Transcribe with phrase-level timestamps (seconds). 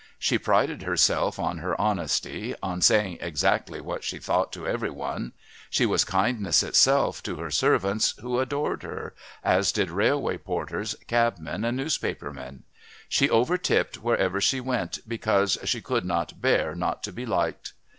[0.17, 5.31] She prided herself on her honesty, on saying exactly what she thought to every one.
[5.69, 11.63] She was kindness itself to her servants, who adored her, as did railway porters, cabmen
[11.63, 12.63] and newspaper men.
[13.09, 17.73] She overtipped wherever she went because "she could not bear not to be liked."